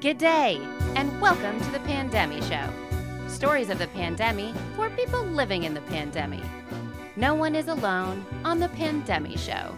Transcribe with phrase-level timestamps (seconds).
[0.00, 0.60] Good day,
[0.96, 2.68] and welcome to the Pandemic Show.
[3.28, 6.42] Stories of the pandemic for people living in the pandemic.
[7.14, 9.76] No one is alone on the Pandemic Show.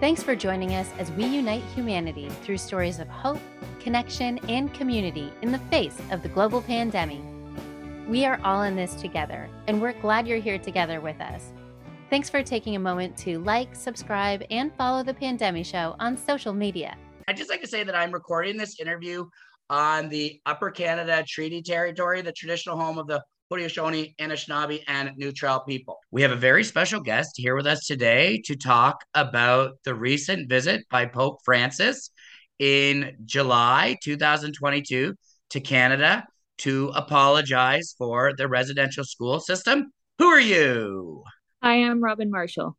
[0.00, 3.40] Thanks for joining us as we unite humanity through stories of hope,
[3.80, 7.18] connection, and community in the face of the global pandemic.
[8.06, 11.52] We are all in this together, and we're glad you're here together with us.
[12.10, 16.52] Thanks for taking a moment to like, subscribe, and follow the Pandemic Show on social
[16.52, 16.96] media.
[17.26, 19.26] I'd just like to say that I'm recording this interview
[19.68, 25.60] on the Upper Canada Treaty Territory, the traditional home of the Haudenosaunee, Anishinaabe, and Neutral
[25.60, 25.98] people.
[26.10, 30.50] We have a very special guest here with us today to talk about the recent
[30.50, 32.10] visit by Pope Francis
[32.58, 35.14] in July 2022
[35.50, 36.26] to Canada
[36.58, 39.92] to apologize for the residential school system.
[40.18, 41.24] Who are you?
[41.62, 42.76] I'm Robin Marshall.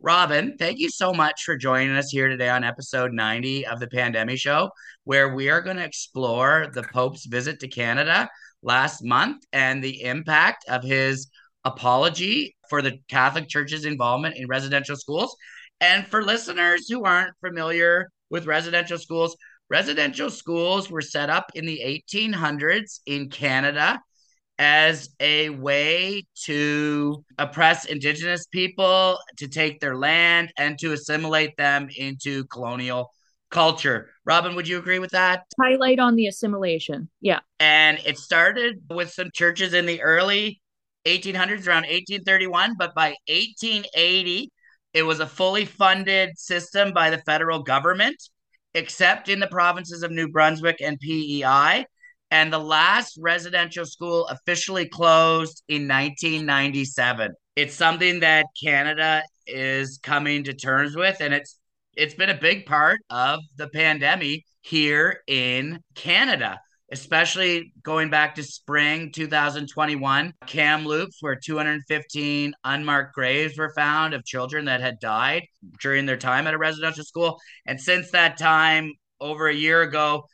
[0.00, 3.88] Robin, thank you so much for joining us here today on episode 90 of the
[3.88, 4.70] Pandemic Show,
[5.02, 8.28] where we are going to explore the Pope's visit to Canada
[8.62, 11.30] last month and the impact of his
[11.64, 15.36] apology for the Catholic Church's involvement in residential schools.
[15.80, 19.36] And for listeners who aren't familiar with residential schools,
[19.70, 24.00] residential schools were set up in the 1800s in Canada
[24.58, 31.88] as a way to oppress indigenous people, to take their land, and to assimilate them
[31.96, 33.10] into colonial
[33.50, 34.10] culture.
[34.24, 35.44] Robin, would you agree with that?
[35.60, 37.08] Highlight on the assimilation.
[37.20, 37.40] Yeah.
[37.60, 40.60] And it started with some churches in the early
[41.06, 44.50] 1800s, around 1831, but by 1880,
[44.94, 48.16] it was a fully funded system by the federal government,
[48.74, 51.86] except in the provinces of New Brunswick and PEI
[52.30, 57.32] and the last residential school officially closed in 1997.
[57.56, 61.57] It's something that Canada is coming to terms with and it's
[61.98, 66.60] it's been a big part of the pandemic here in Canada,
[66.92, 74.66] especially going back to spring 2021, Kamloops where 215 unmarked graves were found of children
[74.66, 75.42] that had died
[75.82, 80.24] during their time at a residential school and since that time over a year ago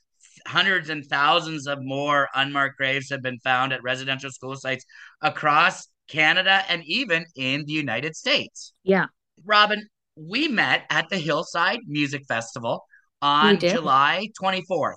[0.47, 4.85] hundreds and thousands of more unmarked graves have been found at residential school sites
[5.23, 8.75] across Canada and even in the United States.
[8.83, 9.07] Yeah.
[9.47, 12.85] Robin, we met at the Hillside Music Festival
[13.23, 13.59] on.
[13.59, 14.95] July 24th.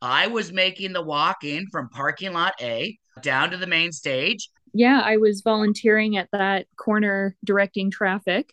[0.00, 4.48] I was making the walk in from parking lot A down to the main stage.
[4.74, 5.00] Yeah.
[5.04, 8.52] I was volunteering at that corner directing traffic,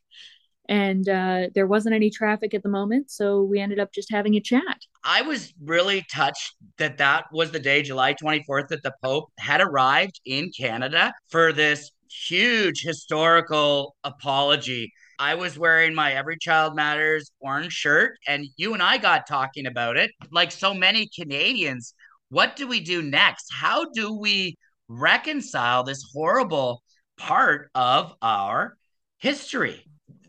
[0.67, 3.11] and uh, there wasn't any traffic at the moment.
[3.11, 4.77] So we ended up just having a chat.
[5.03, 9.61] I was really touched that that was the day, July 24th, that the Pope had
[9.61, 14.91] arrived in Canada for this huge historical apology.
[15.19, 19.65] I was wearing my Every Child Matters orange shirt, and you and I got talking
[19.65, 20.11] about it.
[20.31, 21.93] Like so many Canadians,
[22.29, 23.47] what do we do next?
[23.51, 26.83] How do we reconcile this horrible
[27.17, 28.77] part of our
[29.17, 29.85] history?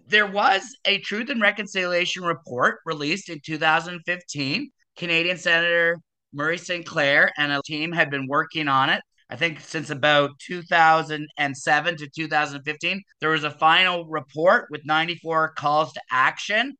[0.08, 4.70] There was a Truth and Reconciliation report released in 2015.
[4.96, 5.98] Canadian Senator
[6.32, 9.02] Murray Sinclair and a team had been working on it.
[9.28, 15.92] I think since about 2007 to 2015, there was a final report with 94 calls
[15.92, 16.76] to action.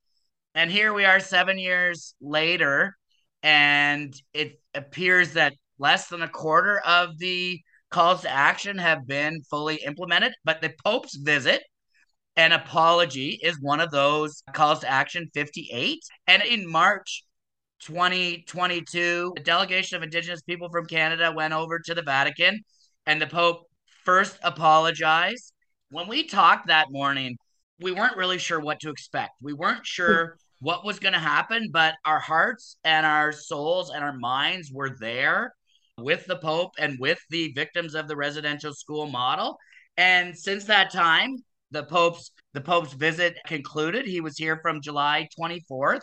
[0.55, 2.97] And here we are seven years later,
[3.43, 9.43] and it appears that less than a quarter of the calls to action have been
[9.51, 10.33] fully implemented.
[10.45, 11.63] But the Pope's visit
[12.37, 15.99] and apology is one of those calls to action 58.
[16.27, 17.25] And in March
[17.81, 22.61] 2022, a delegation of Indigenous people from Canada went over to the Vatican
[23.07, 23.67] and the Pope
[24.05, 25.53] first apologized.
[25.91, 27.37] When we talked that morning,
[27.81, 29.33] we weren't really sure what to expect.
[29.43, 34.03] We weren't sure what was going to happen, but our hearts and our souls and
[34.03, 35.53] our minds were there
[35.99, 39.59] with the Pope and with the victims of the residential school model.
[39.97, 41.37] And since that time,
[41.71, 44.07] the Pope's the Pope's visit concluded.
[44.07, 46.01] He was here from July 24th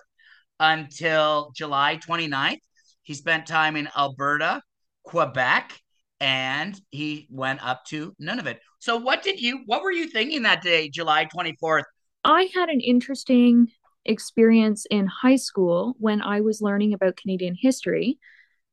[0.63, 2.61] until July 29th.
[3.03, 4.61] He spent time in Alberta,
[5.03, 5.77] Quebec,
[6.21, 8.57] and he went up to Nunavut.
[8.79, 11.83] So what did you what were you thinking that day, July 24th?
[12.23, 13.67] I had an interesting
[14.05, 18.17] experience in high school when I was learning about Canadian history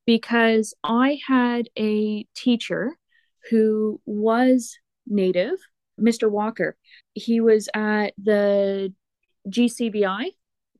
[0.06, 2.96] because I had a teacher
[3.50, 4.76] who was
[5.06, 5.58] Native,
[6.00, 6.30] Mr.
[6.30, 6.76] Walker.
[7.14, 8.94] He was at the
[9.48, 10.30] GCVI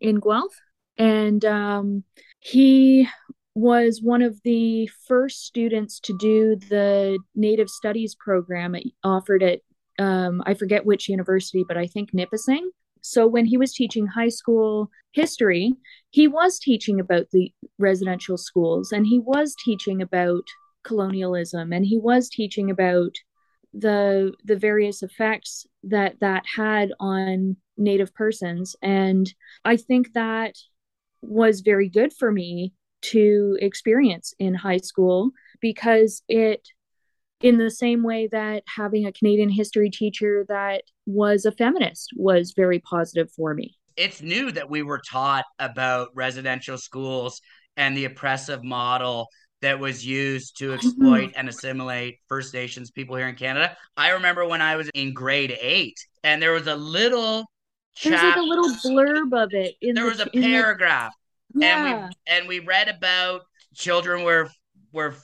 [0.01, 0.61] in Guelph
[1.01, 2.05] And um,
[2.41, 3.09] he
[3.55, 9.61] was one of the first students to do the Native Studies program offered at,
[9.99, 12.69] um, I forget which university, but I think Nipissing.
[13.01, 15.73] So when he was teaching high school history,
[16.11, 20.45] he was teaching about the residential schools and he was teaching about
[20.85, 23.13] colonialism and he was teaching about
[23.73, 29.33] the the various effects that that had on native persons and
[29.65, 30.57] i think that
[31.23, 32.73] was very good for me
[33.03, 35.31] to experience in high school
[35.61, 36.69] because it
[37.41, 42.53] in the same way that having a Canadian history teacher that was a feminist was
[42.55, 43.77] very positive for me.
[43.97, 47.41] It's new that we were taught about residential schools
[47.77, 49.29] and the oppressive model
[49.63, 50.75] that was used to mm-hmm.
[50.75, 53.77] exploit and assimilate First Nations people here in Canada.
[53.97, 57.45] I remember when I was in grade eight, and there was a little
[58.03, 61.13] There's like a little blurb of it in there the, was a in the- paragraph
[61.55, 61.87] yeah.
[61.87, 63.43] and we and we read about
[63.75, 64.49] children were
[64.93, 65.15] were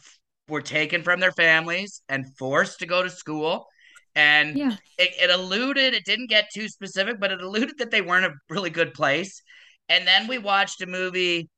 [0.49, 3.67] were taken from their families and forced to go to school
[4.15, 4.77] and yeah.
[4.99, 8.33] it, it alluded it didn't get too specific but it alluded that they weren't a
[8.51, 9.43] really good place
[9.89, 11.49] and then we watched a movie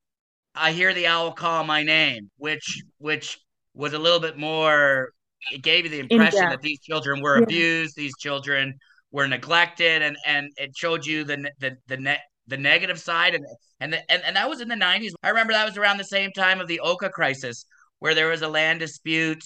[0.55, 3.39] i hear the owl call my name which which
[3.73, 5.09] was a little bit more
[5.51, 7.43] it gave you the impression that these children were Yeah.
[7.43, 8.73] abused these children
[9.11, 13.45] were neglected and and it showed you the the the net the negative side and
[13.79, 16.03] and, the, and and that was in the 90s i remember that was around the
[16.03, 17.65] same time of the oka crisis
[17.99, 19.43] where there was a land dispute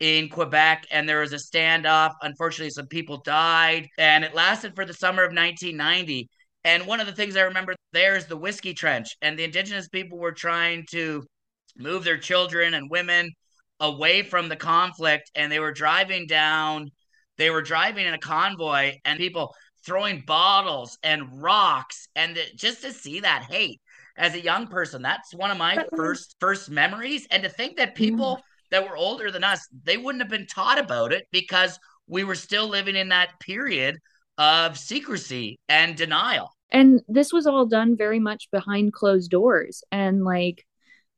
[0.00, 2.12] in Quebec and there was a standoff.
[2.22, 6.28] Unfortunately, some people died and it lasted for the summer of 1990.
[6.64, 9.88] And one of the things I remember there is the whiskey trench, and the indigenous
[9.88, 11.22] people were trying to
[11.76, 13.30] move their children and women
[13.80, 16.90] away from the conflict, and they were driving down,
[17.38, 19.54] they were driving in a convoy, and people
[19.84, 23.80] throwing bottles and rocks, and the, just to see that hate
[24.16, 27.26] as a young person, that's one of my first first memories.
[27.30, 28.40] And to think that people
[28.70, 32.34] that were older than us, they wouldn't have been taught about it because we were
[32.34, 33.98] still living in that period
[34.38, 36.50] of secrecy and denial.
[36.70, 40.66] and this was all done very much behind closed doors and like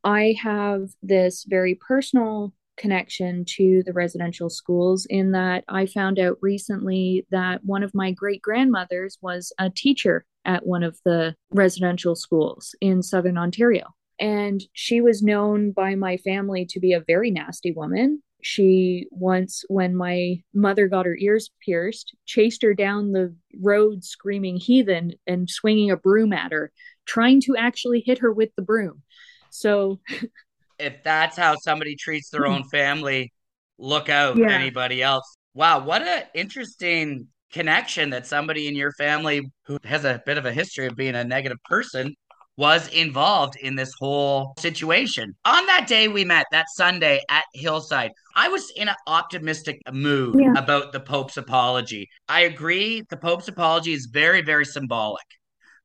[0.05, 6.37] i have this very personal connection to the residential schools in that i found out
[6.41, 12.15] recently that one of my great grandmothers was a teacher at one of the residential
[12.15, 13.95] schools in southern ontario.
[14.19, 18.23] And she was known by my family to be a very nasty woman.
[18.43, 24.57] She once when my mother got her ears pierced chased her down the road screaming
[24.57, 26.71] heathen and swinging a broom at her
[27.07, 29.03] trying to actually hit her with the broom.
[29.51, 30.01] So
[30.79, 33.33] If that's how somebody treats their own family,
[33.79, 34.51] look out Yeah.
[34.51, 35.37] anybody else.
[35.55, 40.45] Wow, what an interesting connection that somebody in your family who has a bit of
[40.45, 42.15] a history of being a negative person
[42.59, 45.35] was involved in this whole situation.
[45.45, 50.41] On that day we met, that Sunday at Hillside, I was in an optimistic mood
[50.41, 50.55] Yeah.
[50.57, 52.09] about the Pope's apology.
[52.29, 55.25] I agree, the Pope's apology is very, very symbolic.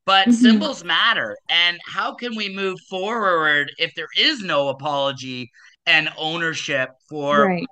[0.05, 0.33] But Mhm.
[0.33, 1.37] symbols matter.
[1.49, 5.51] And how can we move forward if there is no apology
[5.85, 7.67] and ownership for right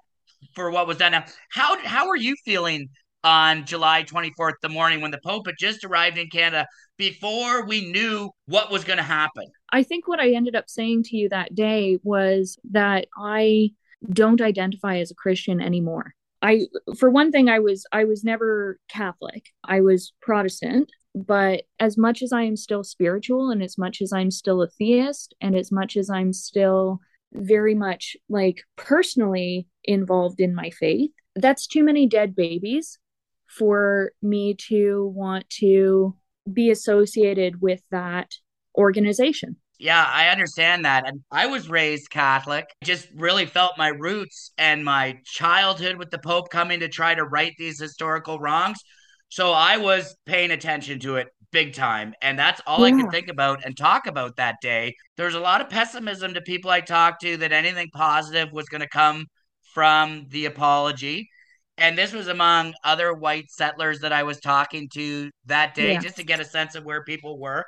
[0.56, 1.12] for what was done.
[1.12, 2.90] Now, how how are you feeling
[3.24, 6.66] on July 24th, the morning when the Pope had just arrived in Canada
[6.98, 9.46] before we knew what was going to happen?
[9.72, 13.72] I think what I ended up saying to you that day was that I
[14.10, 16.14] don't identify as a Christian anymore.
[16.42, 19.48] I for one thing I was I was never Catholic.
[19.64, 24.14] I was Protestant, but as much as I am still spiritual and as much as
[24.14, 27.00] I'm still a theist and as much as I'm still
[27.34, 33.00] very much like personally involved in my faith, that's too many dead babies
[33.48, 36.16] for me to want to
[36.52, 38.32] be associated with that
[38.78, 39.58] organization.
[39.80, 41.08] Yeah, I understand that.
[41.08, 46.20] And I was raised Catholic, just really felt my roots and my childhood with the
[46.20, 48.80] Pope coming to try to right these historical wrongs.
[49.30, 52.14] So I was paying attention to it big time.
[52.22, 52.98] And that's all I Yeah.
[53.04, 54.96] could think about and talk about that day.
[55.18, 58.82] There's a lot of pessimism to people I talked to that anything positive was going
[58.82, 59.26] to come
[59.74, 61.30] from the apology.
[61.78, 66.02] And this was among other white settlers that I was talking to that day, Yeah.
[66.02, 67.66] just to get a sense of where people were.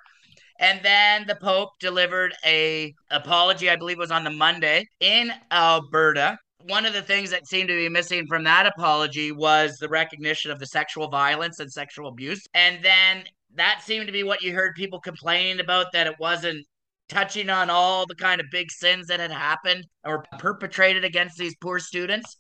[0.59, 5.31] And then the Pope delivered a apology, I believe it was on the Monday in
[5.51, 6.37] Alberta.
[6.65, 10.51] One of the things that seemed to be missing from that apology was the recognition
[10.51, 12.45] of the sexual violence and sexual abuse.
[12.53, 13.23] And then
[13.55, 16.65] that seemed to be what you heard people complaining about that it wasn't
[17.09, 21.55] touching on all the kind of big sins that had happened or perpetrated against these
[21.61, 22.37] poor students.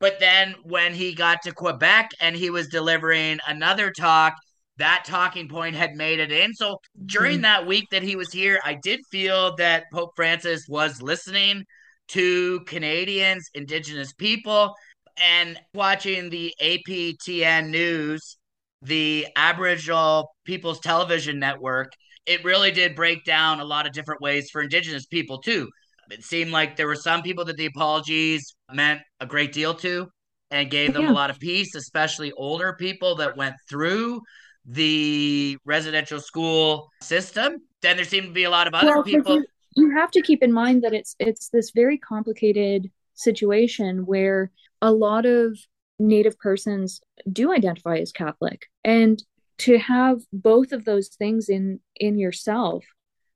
[0.00, 4.34] But then when he got to Quebec and he was delivering another talk,
[4.76, 6.52] that talking point had made it in.
[6.54, 7.42] So during Mhm.
[7.42, 11.64] that week that he was here, I did feel that Pope Francis was listening
[12.08, 14.74] to Canadians, Indigenous people,
[15.16, 18.36] and watching the APTN news,
[18.82, 21.92] the Aboriginal People's Television Network.
[22.26, 25.68] It really did break down a lot of different ways for Indigenous people, too.
[26.10, 30.08] It seemed like there were some people that the apologies meant a great deal to
[30.50, 31.10] and gave them Yeah.
[31.10, 34.20] a lot of peace, especially older people that went through
[34.66, 37.56] the residential school system.
[37.82, 39.42] Then there seemed to be a lot of other Well, people.
[39.74, 44.50] You, have to keep in mind that it's it's this very complicated situation where
[44.82, 45.58] a lot of
[45.98, 47.00] Native persons
[47.30, 49.22] do identify as Catholic, and
[49.58, 52.84] to have both of those things in in yourself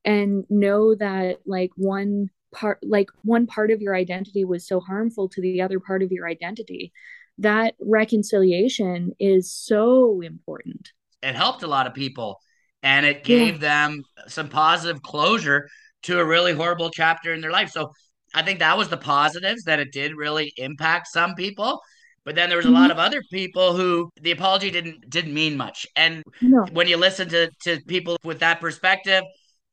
[0.05, 5.29] and know that like one part like one part of your identity was so harmful
[5.29, 6.93] to the other part of your identity
[7.39, 10.91] that reconciliation is so important.
[11.23, 12.41] It helped a lot of people
[12.83, 15.69] and it gave them some positive closure
[16.05, 17.71] to a really horrible chapter in their life.
[17.71, 17.91] So
[18.35, 21.81] I think that was the positives that it did really impact some people.
[22.25, 22.93] But then there was a lot mm-hmm.
[22.93, 25.87] of other people who the apology didn't didn't mean much.
[25.97, 29.25] And no when you listen to, to people with that perspective,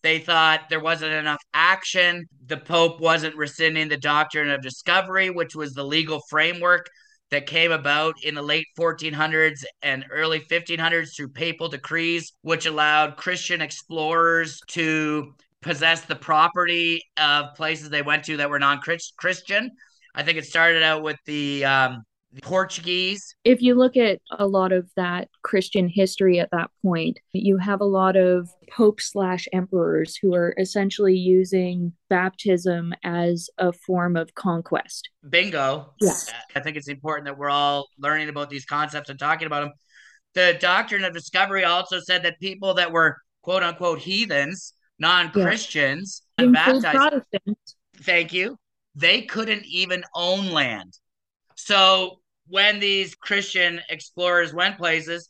[0.04, 2.26] they thought there wasn't enough action.
[2.46, 6.88] The Pope wasn't rescinding the doctrine of discovery, which was the legal framework
[7.32, 13.18] that came about in the late 1400s and early 1500s through papal decrees, which allowed
[13.18, 15.34] Christian explorers to
[15.66, 19.72] possess the property of places they went to that were non Christian.
[20.14, 22.04] I think it started out with the um,
[22.44, 23.36] Portuguese.
[23.44, 27.82] if you look at a lot of that Christian history at that point, you have
[27.82, 34.36] a lot of popes slash emperors who are essentially using baptism as a form of
[34.36, 35.10] conquest.
[35.28, 35.94] Bingo.
[36.00, 36.32] Yes.
[36.56, 39.74] I think it's important that we're all learning about these concepts and talking about them.
[40.36, 46.22] The doctrine of discovery also said that people that were quote unquote heathens, non Christians,
[46.38, 47.26] Include unbaptized,
[47.98, 48.58] thank you,
[48.96, 50.98] they couldn't even own land.
[51.56, 55.30] So when these Christian explorers went places,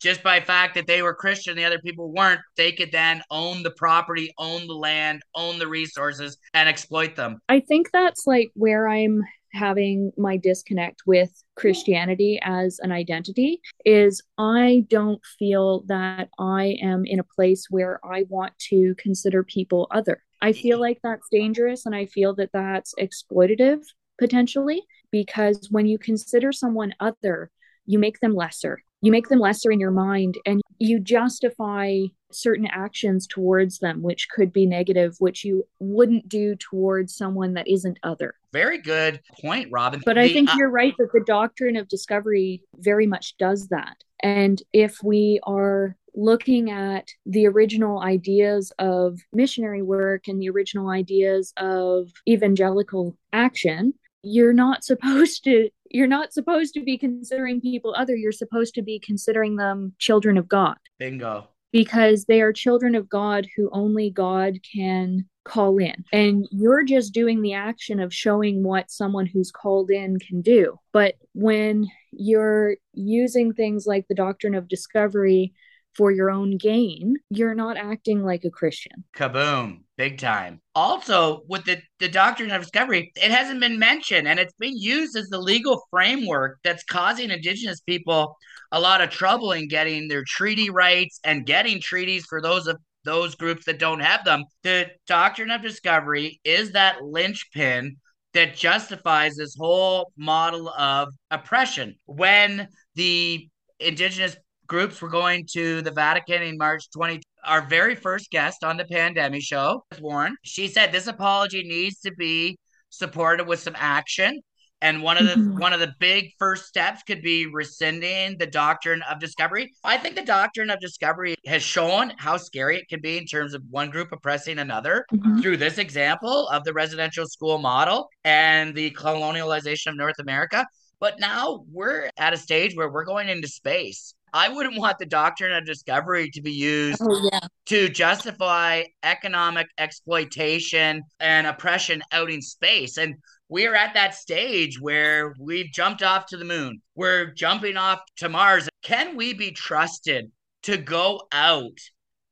[0.00, 3.62] just by fact that they were Christian, the other people weren't, they could then own
[3.62, 7.38] the property, own the land, own the resources, and exploit them.
[7.48, 14.22] I think that's like where I'm having my disconnect with Christianity as an identity is
[14.38, 19.88] I don't feel that I am in a place where I want to consider people
[19.90, 20.22] other.
[20.40, 23.82] I feel like that's dangerous and I feel that that's exploitative
[24.18, 27.50] potentially because when you consider someone other,
[27.84, 28.82] you make them lesser.
[29.02, 32.00] You make them lesser in your mind and you justify
[32.32, 37.68] certain actions towards them, which could be negative, which you wouldn't do towards someone that
[37.68, 38.34] isn't other.
[38.52, 40.02] Very good point, Robin.
[40.04, 43.96] But I think uh, you're right that the doctrine of discovery very much does that.
[44.22, 50.90] And if we are looking at the original ideas of missionary work and the original
[50.90, 57.94] ideas of evangelical action, you're not supposed to you're not supposed to be considering people
[57.96, 61.46] other you're supposed to be considering them children of god bingo.
[61.72, 66.04] because they are children of God who only God can call in.
[66.12, 70.76] And you're just doing the action of showing what someone who's called in can do.
[70.92, 75.52] But when you're using things like the doctrine of discovery
[75.96, 79.04] for your own gain, you're not acting like a Christian.
[79.16, 79.80] Kaboom.
[79.98, 80.60] Big time.
[80.74, 85.16] Also, with the, the doctrine of discovery, it hasn't been mentioned and it's been used
[85.16, 88.36] as the legal framework that's causing Indigenous people
[88.72, 92.78] a lot of trouble in getting their treaty rights and getting treaties for those of
[93.04, 94.44] those groups that don't have them.
[94.62, 97.96] The doctrine of discovery is that linchpin
[98.32, 101.96] that justifies this whole model of oppression.
[102.06, 107.20] When the Indigenous groups were going to the Vatican in March 20.
[107.44, 112.12] Our very first guest on the Pandemic Show, Warren, she said this apology needs to
[112.14, 112.56] be
[112.88, 114.40] supported with some action.
[114.80, 115.58] And one of the Mhm.
[115.60, 119.72] one of the big first steps could be rescinding the doctrine of discovery.
[119.84, 123.54] I think the doctrine of discovery has shown how scary it can be in terms
[123.54, 125.40] of one group oppressing another Mhm.
[125.40, 130.66] through this example of the residential school model and the colonialization of North America.
[131.00, 134.14] But now we're at a stage where we're going into space.
[134.32, 137.40] I wouldn't want the doctrine of discovery to be used Oh, yeah.
[137.66, 142.96] to justify economic exploitation and oppression out in space.
[142.96, 143.14] And
[143.48, 146.80] we're at that stage where we've jumped off to the moon.
[146.94, 148.68] We're jumping off to Mars.
[148.82, 150.30] Can we be trusted
[150.62, 151.78] to go out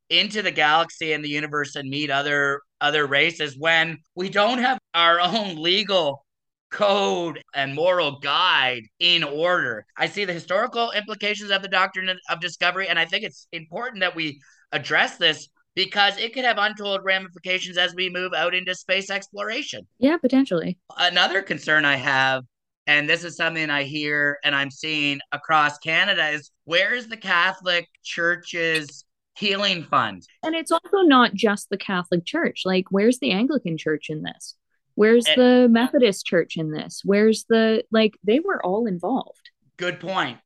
[0.09, 4.77] into the galaxy and the universe and meet other other races when we don't have
[4.93, 6.25] our own legal
[6.71, 9.85] code and moral guide in order.
[9.97, 14.01] I see the historical implications of the doctrine of discovery, and I think it's important
[14.01, 18.75] that we address this because it could have untold ramifications as we move out into
[18.75, 19.87] space exploration.
[19.99, 20.77] Yeah, potentially.
[20.97, 22.43] Another concern I have,
[22.87, 27.17] and this is something I hear and I'm seeing across Canada, is where is the
[27.17, 30.23] Catholic Church's healing fund?
[30.43, 32.63] And it's also not just the Catholic Church.
[32.65, 34.55] Like, where's the Anglican Church in this?
[34.95, 37.01] Where's And- the uh, Methodist Church in this?
[37.03, 39.49] Where's the, like, they were all involved.
[39.77, 40.37] Good point.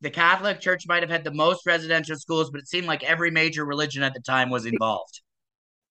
[0.00, 3.30] The Catholic Church might have had the most residential schools, but it seemed like every
[3.30, 5.20] major religion at the time was involved.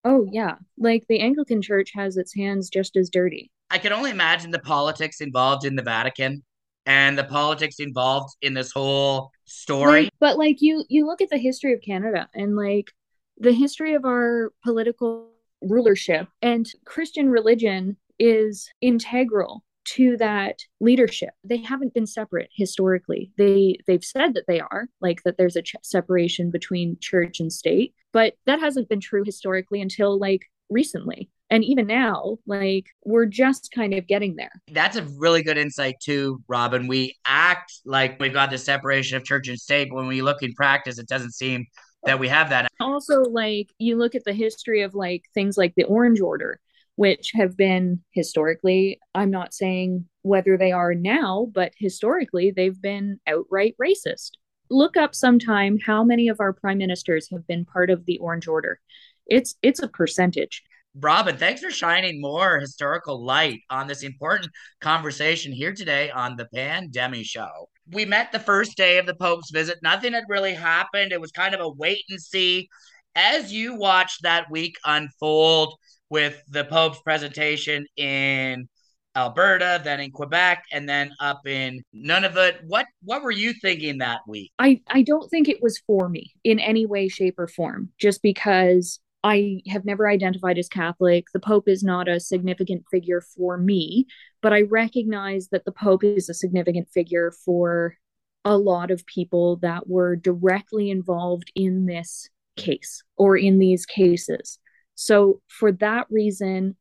[0.04, 0.56] Oh, yeah.
[0.78, 3.52] Like, the Anglican Church has its hands just as dirty.
[3.70, 6.44] I can only imagine the politics involved in the Vatican
[6.86, 10.04] and the politics involved in this whole story.
[10.04, 12.92] Like, but like you you look at the history of Canada and like
[13.38, 15.31] the history of our political
[15.62, 21.32] rulership and Christian religion is integral to that leadership.
[21.44, 23.32] They haven't been separate historically.
[23.38, 27.52] They they've said that they are, like that there's a ch- separation between church and
[27.52, 31.30] state, but that hasn't been true historically until like recently.
[31.50, 34.52] And even now, like we're just kind of getting there.
[34.72, 36.88] That's a really good insight too, Robin.
[36.88, 39.90] We act like we've got the separation of church and state.
[39.90, 41.66] but When we look in practice, it doesn't seem
[42.04, 42.68] that we have that.
[42.80, 46.60] also like you look at the history of like things like the orange order
[46.96, 53.20] which have been historically i'm not saying whether they are now but historically they've been
[53.28, 54.32] outright racist
[54.70, 58.48] look up sometime how many of our prime ministers have been part of the orange
[58.48, 58.80] order
[59.28, 65.54] it's it's a percentage Robin, thanks for shining more historical light on this important conversation
[65.54, 67.70] here today on the Pandemic Show.
[67.92, 69.80] We met the first day of the Pope's visit.
[69.84, 71.12] Nothing had really happened.
[71.12, 72.70] It was kind of a wait and see.
[73.16, 75.76] As you watched that week unfold
[76.10, 78.70] with the Pope's presentation in
[79.16, 84.22] Alberta, then in Quebec, and then up in Nunavut, what what were you thinking that
[84.28, 84.52] week?
[84.58, 88.22] I I don't think it was for me in any way, shape, or form, just
[88.22, 91.26] because I have never identified as Catholic.
[91.34, 94.08] The Pope is not a significant figure for me,
[94.42, 97.96] but I recognize that the Pope is a significant figure for
[98.44, 104.60] a lot of people that were directly involved in this case or in these cases.
[104.96, 106.76] So, for that reason,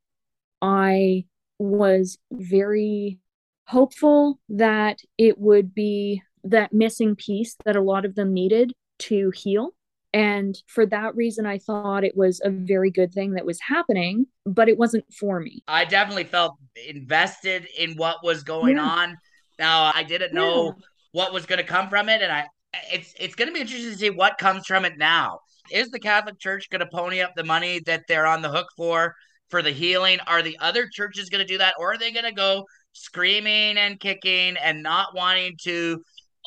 [0.62, 1.24] I
[1.58, 3.18] was very
[3.66, 9.30] hopeful that it would be that missing piece that a lot of them needed to
[9.34, 9.74] heal.
[10.12, 14.26] And for that reason, I thought it was a very good thing that was happening,
[14.44, 15.62] but it wasn't for me.
[15.68, 16.56] I definitely felt
[16.88, 18.84] invested in what was going Yeah.
[18.84, 19.16] on.
[19.58, 20.86] Now I didn't know Yeah.
[21.12, 22.48] what was going to come from it, and I
[22.92, 25.40] it's it's going to be interesting to see what comes from it now.
[25.70, 28.66] Is the Catholic Church going to pony up the money that they're on the hook
[28.76, 29.14] for
[29.48, 30.18] for the healing?
[30.26, 33.76] Are the other churches going to do that, or are they going to go screaming
[33.78, 36.02] and kicking and not wanting to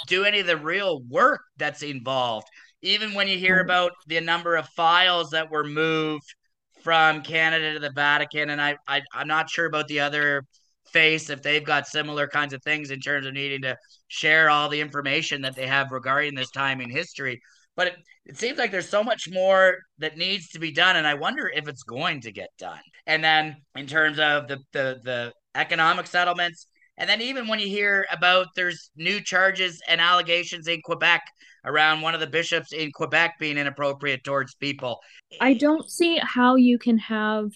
[0.07, 2.47] do any of the real work that's involved?
[2.83, 6.35] Even when you hear about the number of files that were moved
[6.83, 10.43] from Canada to the Vatican, and I, I I'm not sure about the other
[10.91, 13.77] face if they've got similar kinds of things in terms of needing to
[14.09, 17.41] share all the information that they have regarding this time in history.
[17.75, 21.07] But it, it seems like there's so much more that needs to be done, and
[21.07, 22.81] I wonder if it's going to get done.
[23.07, 27.67] And then in terms of the the the economic settlements, and then even when you
[27.67, 31.21] hear about there's new charges and allegations in Quebec
[31.65, 34.99] around one of the bishops in Quebec being inappropriate towards people.
[35.39, 37.51] I don't see how you can have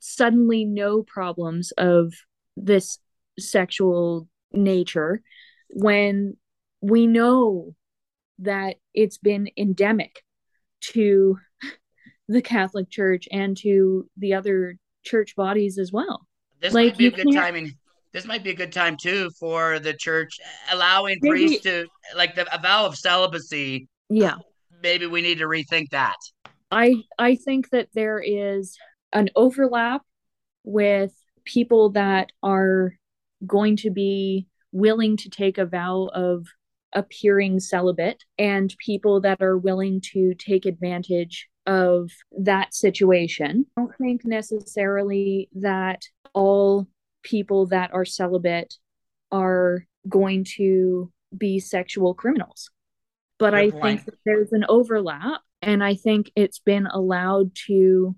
[0.00, 2.12] suddenly no problems of
[2.56, 2.98] this
[3.38, 5.22] sexual nature
[5.70, 6.36] when
[6.80, 7.74] we know
[8.40, 10.22] that it's been endemic
[10.80, 11.38] to
[12.28, 16.26] the Catholic Church and to the other church bodies as well.
[16.60, 17.74] This Like, might be a good timing.
[18.14, 20.38] This might be a good time too for the church
[20.72, 23.88] allowing Maybe- priests to like the a vow of celibacy.
[24.08, 24.36] Yeah.
[24.82, 26.16] Maybe we need to rethink that.
[26.70, 28.78] I I think that there is
[29.12, 30.02] an overlap
[30.62, 31.12] with
[31.44, 32.94] people that are
[33.46, 36.46] going to be willing to take a vow of
[36.94, 43.66] appearing celibate and people that are willing to take advantage of that situation.
[43.76, 46.86] I don't think necessarily that all
[47.24, 48.74] people that are celibate
[49.32, 52.70] are going to be sexual criminals.
[53.38, 54.04] But Good I point.
[54.04, 58.14] think there's an overlap, and I think it's been allowed to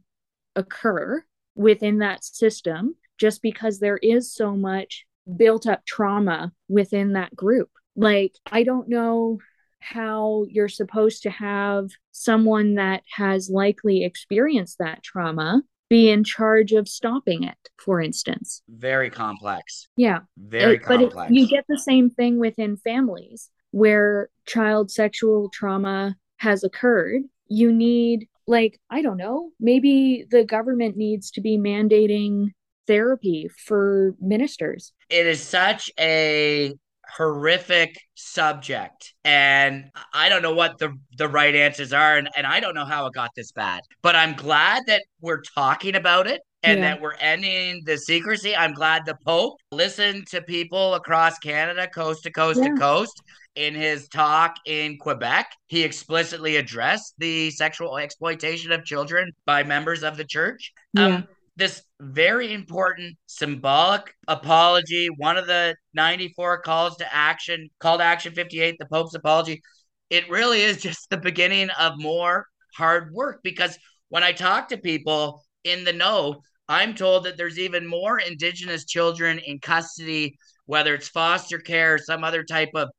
[0.54, 7.34] occur within that system just because there is so much built up trauma within that
[7.34, 7.70] group.
[7.96, 9.38] Like, I don't know
[9.80, 16.72] how you're supposed to have someone that has likely experienced that trauma be in charge
[16.72, 18.62] of stopping it, for instance.
[18.68, 19.88] Very complex.
[19.96, 20.20] Yeah.
[20.36, 26.16] Very It- but it- you get the same thing within families where child sexual trauma
[26.38, 27.22] has occurred.
[27.48, 32.48] You need, like, I don't know, maybe the government needs to be mandating
[32.86, 34.92] therapy for ministers.
[35.08, 36.74] it is such a
[37.14, 42.58] horrific subject and i don't know what the the right answers are and, and i
[42.60, 46.40] don't know how it got this bad but i'm glad that we're talking about it
[46.62, 46.90] and Yeah.
[46.94, 52.22] that we're ending the secrecy i'm glad the pope listened to people across canada coast
[52.24, 52.70] to coast Yeah.
[52.70, 53.22] to coast
[53.54, 60.02] in his talk in quebec he explicitly addressed the sexual exploitation of children by members
[60.02, 61.06] of the church Yeah.
[61.06, 68.04] um, this very important symbolic apology, one of the 94 calls to action, call to
[68.04, 69.62] action 58, the Pope's apology.
[70.10, 74.76] It really is just the beginning of more hard work because when I talk to
[74.76, 80.94] people in the know, I'm told that there's even more Indigenous children in custody, whether
[80.94, 82.90] it's foster care or some other type of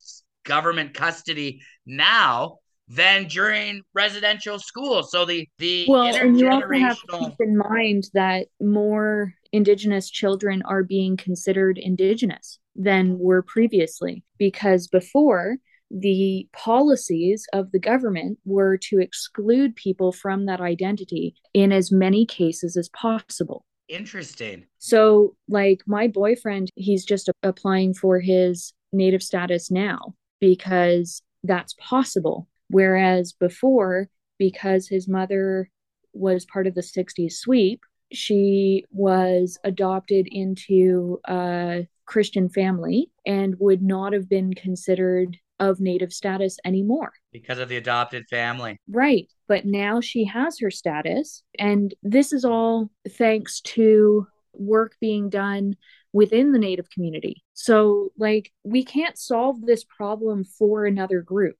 [0.43, 5.03] government custody now than during residential school.
[5.03, 10.09] So the the Well, and you also have to keep in mind that more Indigenous
[10.09, 15.57] children are being considered Indigenous than were previously, because before
[15.89, 22.25] the policies of the government were to exclude people from that identity in as many
[22.25, 23.63] cases as possible.
[23.87, 24.65] interesting.
[24.79, 32.47] So, like my boyfriend, he's just applying for his native status now because that's possible.
[32.69, 35.69] Whereas before, because his mother
[36.13, 43.81] was part of the 60s sweep, she was adopted into a Christian family and would
[43.81, 47.11] not have been considered of native status anymore.
[47.31, 48.79] because of the adopted family.
[48.89, 49.27] Right.
[49.47, 51.43] But now she has her status.
[51.59, 55.75] And this is all thanks to work being done
[56.13, 57.43] within the Native community.
[57.53, 61.57] So, like, we can't solve this problem for another group.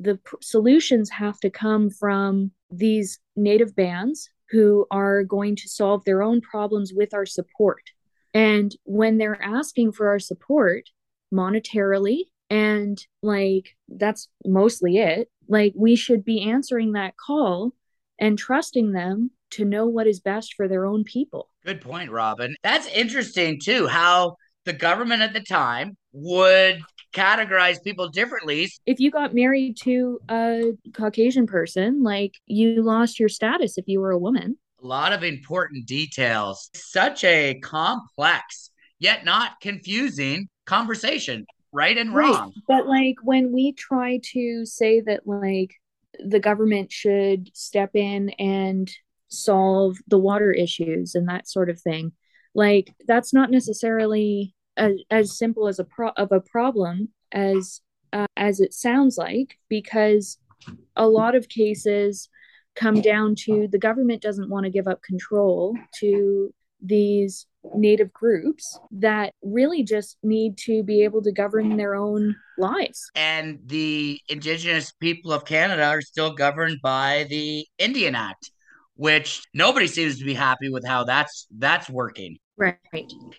[0.00, 6.04] The pr- solutions have to come from these Native bands who are going to solve
[6.04, 7.82] their own problems with our support.
[8.32, 10.84] And when they're asking for our support
[11.32, 17.74] monetarily, and like that's mostly it, like we should be answering that call
[18.18, 21.50] and trusting them to know what is best for their own people.
[21.64, 22.54] Good point, Robin.
[22.62, 26.80] That's interesting too, how the government at the time would
[27.12, 28.70] categorize people differently.
[28.86, 34.00] If you got married to a Caucasian person, like you lost your status if you
[34.00, 34.58] were a woman.
[34.82, 36.70] A lot of important details.
[36.74, 42.32] Such a complex, yet not confusing conversation, right and wrong.
[42.34, 42.52] Right.
[42.68, 45.74] But like when we try to say that like
[46.24, 48.90] the government should step in and
[49.28, 52.12] solve the water issues and that sort of thing,
[52.54, 57.80] like that's not necessarily as, as simple as a pro- of a problem as
[58.12, 60.38] uh, as it sounds like because
[60.96, 62.28] a lot of cases
[62.74, 68.78] come down to the government doesn't want to give up control to these native groups
[68.90, 73.10] that really just need to be able to govern their own lives.
[73.14, 78.52] And the Indigenous people of Canada are still governed by the Indian Act,
[78.94, 82.38] which nobody seems to be happy with how that's that's working.
[82.58, 82.76] Right.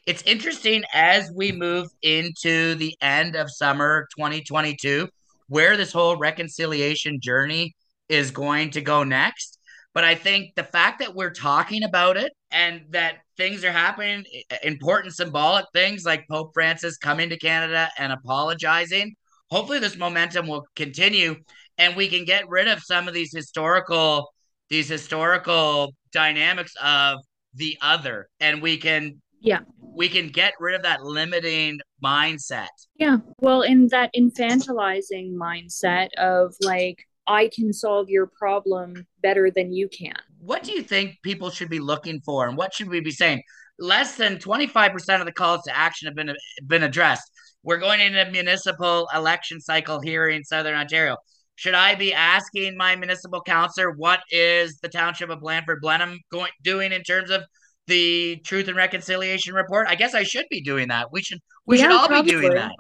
[0.08, 5.10] It's interesting as we move into the end of summer 2022
[5.50, 7.76] where this whole reconciliation journey
[8.08, 9.60] is going to go next.
[9.94, 14.24] But I think the fact that we're talking about it and that things are happening,
[14.64, 19.16] important symbolic things like Pope Francis coming to Canada and apologizing,
[19.50, 21.36] hopefully this momentum will continue
[21.78, 24.32] and we can get rid of some of these historical
[24.70, 27.18] these historical dynamics of
[27.54, 29.60] the other and we can Yeah.
[29.82, 33.18] we can get rid of that limiting mindset Yeah.
[33.42, 39.88] Well, in that infantilizing mindset of like, I can solve your problem better than you
[39.90, 40.16] can.
[40.40, 43.42] what do you think people should be looking for and what should we be saying
[43.78, 46.34] less than 25% of the calls to action have been
[46.68, 47.30] been addressed
[47.64, 51.18] we're going into a municipal election cycle here in southern ontario
[51.60, 56.52] should i be asking my municipal councillor what is the township of blandford blenheim going
[56.64, 57.42] doing in terms of
[57.88, 61.78] the truth and reconciliation report i guess i should be doing that we should we
[61.78, 62.72] should Yeah, all be doing that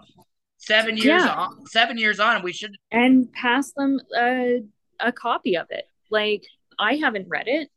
[0.57, 1.33] seven years Yeah.
[1.33, 4.61] on seven years on we should And pass them a,
[4.99, 5.85] a copy of it.
[6.09, 6.43] Like,
[6.77, 7.69] I haven't read it,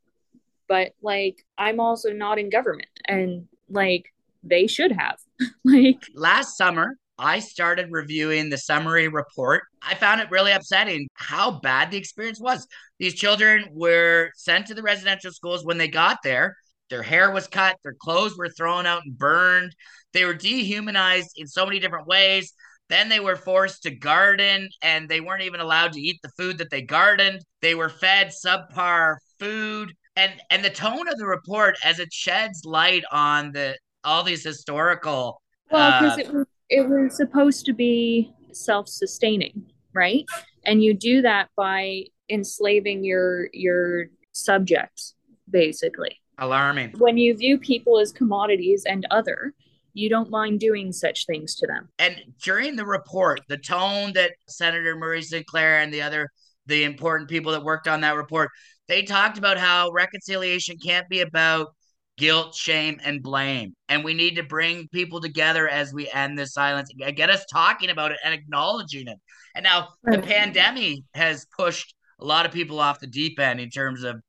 [0.67, 2.89] but like, I'm also not in government.
[3.07, 4.05] And like,
[4.43, 5.17] they should have.
[5.63, 9.63] like, last summer I started reviewing the summary report.
[9.81, 12.67] I found it really upsetting how bad the experience was.
[12.99, 16.55] These children were sent to the residential schools when they got there.
[16.89, 19.73] their hair was cut, their clothes were thrown out and burned.
[20.11, 22.53] They were dehumanized in so many different ways.
[22.89, 26.57] Then they were forced to garden and they weren't even allowed to eat the food
[26.59, 27.41] that they gardened.
[27.61, 29.93] They were fed subpar food.
[30.15, 34.43] And and the tone of the report as it sheds light on the all these
[34.43, 40.25] historical Well, because uh, it was it was supposed to be self-sustaining, right?
[40.65, 45.13] And you do that by enslaving your your subjects,
[45.49, 46.19] basically.
[46.37, 46.93] alarming.
[46.97, 49.53] When you view people as commodities and other,
[49.93, 51.89] you don't mind doing such things to them.
[51.99, 56.31] And during the report, the tone that Senator Murray Sinclair and the other
[56.65, 58.49] the important people that worked on that report,
[58.87, 61.75] they talked about how reconciliation can't be about
[62.17, 63.75] guilt, shame, and blame.
[63.89, 67.45] And we need to bring people together as we end this silence, and get us
[67.51, 69.19] talking about it and acknowledging it.
[69.55, 73.69] And now the pandemic has pushed a lot of people off the deep end in
[73.69, 74.21] terms of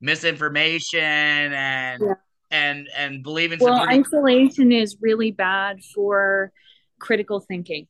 [0.00, 2.14] misinformation and Yeah.
[2.50, 6.52] and and believing Well, pretty isolation is really bad for
[6.98, 7.86] critical thinking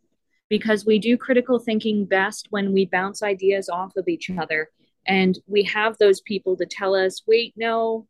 [0.49, 4.71] because we do critical thinking best when we bounce ideas off of each other
[5.07, 8.07] and we have those people to tell us, "Wait, no,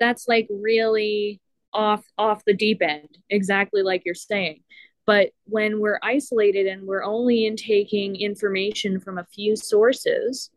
[0.00, 1.40] that's like really
[1.72, 4.62] off off the deep end." Exactly like you're saying.
[5.06, 10.50] But when we're isolated and we're only intaking information from a few sources,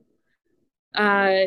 [0.96, 1.46] uh,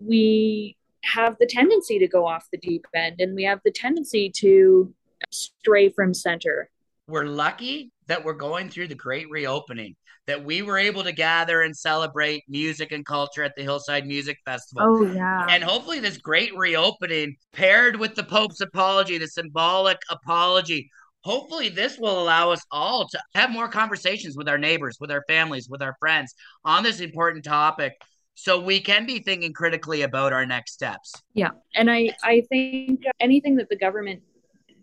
[0.00, 4.30] we have the tendency to go off the deep end and we have the tendency
[4.36, 4.92] to
[5.30, 6.70] stray from center.
[7.06, 9.94] we're lucky that we're going through the great reopening,
[10.26, 14.36] that we were able to gather and celebrate music and culture at the Hillside Music
[14.44, 14.82] Festival.
[14.84, 15.46] Oh, yeah.
[15.48, 20.90] And hopefully, this great reopening, paired with the Pope's apology, the symbolic apology,
[21.22, 25.24] hopefully, this will allow us all to have more conversations with our neighbors, with our
[25.28, 27.94] families, with our friends on this important topic
[28.34, 31.12] so we can be thinking critically about our next steps.
[31.34, 31.50] Yeah.
[31.74, 34.22] And I, I think anything that the government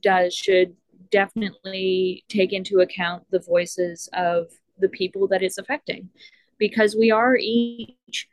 [0.01, 0.75] does should
[1.15, 4.47] definitely take into account the voices of
[4.79, 6.09] the people that it's affecting
[6.57, 8.27] because we are each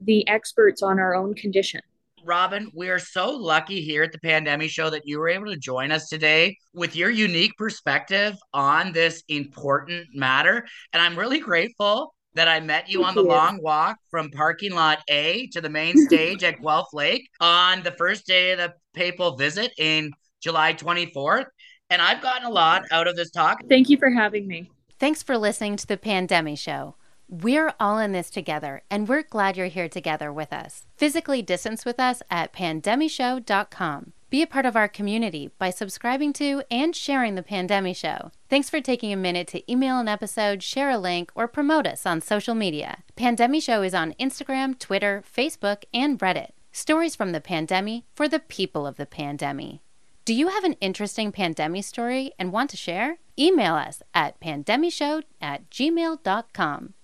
[0.00, 1.82] the experts on our own condition.
[2.24, 5.58] Robin, we are so lucky here at the Pandemic Show that you were able to
[5.58, 10.66] join us today with your unique perspective on this important matter.
[10.94, 13.28] And I'm really grateful that I met you Thank on the you.
[13.28, 17.92] long walk from parking lot A to the main stage at Guelph Lake on the
[17.92, 20.10] first day of the papal visit in
[20.40, 21.46] July 24th.
[21.94, 23.62] And I've gotten a lot out of this talk.
[23.68, 24.68] Thank you for having me.
[24.98, 26.96] Thanks for listening to the Pandemic Show.
[27.28, 30.86] We're all in this together, and we're glad you're here together with us.
[30.96, 34.12] Physically distance with us at pandemishow.com.
[34.28, 38.32] Be a part of our community by subscribing to and sharing the Pandemic Show.
[38.48, 42.04] Thanks for taking a minute to email an episode, share a link, or promote us
[42.04, 43.04] on social media.
[43.14, 46.50] Pandemic Show is on Instagram, Twitter, Facebook, and Reddit.
[46.72, 49.78] Stories from the pandemic for the people of the pandemic.
[50.24, 53.18] Do you have an interesting pandemic story and want to share?
[53.38, 56.94] Email us at pandemishow at gmail.com.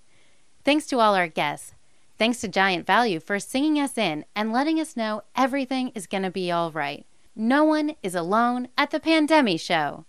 [0.64, 1.74] Thanks to all our guests.
[2.18, 6.22] Thanks to Giant Value for singing us in and letting us know everything is going
[6.22, 7.04] to be all right.
[7.36, 10.06] No one is alone at the Pandemic Show.